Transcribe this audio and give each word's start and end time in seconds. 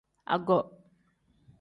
Ago. 0.35 0.57